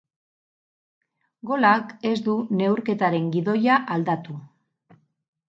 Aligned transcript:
Golak 1.49 1.93
ez 2.13 2.15
du 2.29 2.35
neurketaren 2.63 3.29
gidoia 3.37 3.79
aldatu. 3.99 4.41